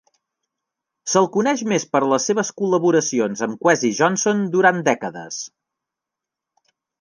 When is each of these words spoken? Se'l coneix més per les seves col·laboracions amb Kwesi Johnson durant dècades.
Se'l 1.11 1.27
coneix 1.35 1.61
més 1.73 1.85
per 1.95 2.01
les 2.13 2.25
seves 2.29 2.49
col·laboracions 2.61 3.43
amb 3.49 3.61
Kwesi 3.67 3.93
Johnson 4.01 4.43
durant 4.57 4.83
dècades. 4.89 5.39